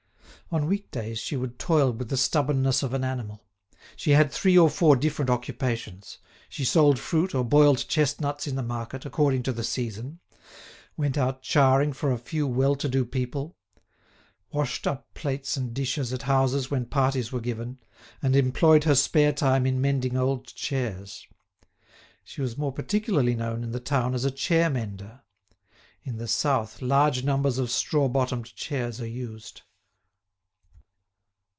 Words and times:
On 0.53 0.65
week 0.65 0.91
days 0.91 1.17
she 1.17 1.37
would 1.37 1.57
toil 1.57 1.91
with 1.93 2.09
the 2.09 2.17
stubbornness 2.17 2.83
of 2.83 2.93
an 2.93 3.05
animal. 3.05 3.41
She 3.95 4.11
had 4.11 4.33
three 4.33 4.57
or 4.57 4.69
four 4.69 4.97
different 4.97 5.29
occupations; 5.31 6.17
she 6.49 6.65
sold 6.65 6.99
fruit 6.99 7.33
or 7.33 7.45
boiled 7.45 7.87
chestnuts 7.87 8.47
in 8.47 8.57
the 8.57 8.61
market, 8.61 9.05
according 9.05 9.43
to 9.43 9.53
the 9.53 9.63
season; 9.63 10.19
went 10.97 11.17
out 11.17 11.41
charring 11.41 11.93
for 11.93 12.11
a 12.11 12.17
few 12.17 12.45
well 12.47 12.75
to 12.75 12.89
do 12.89 13.05
people; 13.05 13.55
washed 14.51 14.85
up 14.85 15.13
plates 15.13 15.55
and 15.55 15.73
dishes 15.73 16.11
at 16.11 16.23
houses 16.23 16.69
when 16.69 16.85
parties 16.85 17.31
were 17.31 17.39
given, 17.39 17.77
and 18.21 18.35
employed 18.35 18.83
her 18.83 18.95
spare 18.95 19.31
time 19.31 19.65
in 19.65 19.79
mending 19.79 20.17
old 20.17 20.47
chairs. 20.47 21.25
She 22.25 22.41
was 22.41 22.57
more 22.57 22.73
particularly 22.73 23.35
known 23.35 23.63
in 23.63 23.71
the 23.71 23.79
town 23.79 24.13
as 24.13 24.25
a 24.25 24.31
chair 24.31 24.69
mender. 24.69 25.21
In 26.03 26.17
the 26.17 26.27
South 26.27 26.81
large 26.81 27.23
numbers 27.23 27.57
of 27.57 27.71
straw 27.71 28.09
bottomed 28.09 28.53
chairs 28.53 28.99
are 28.99 29.07
used. 29.07 29.61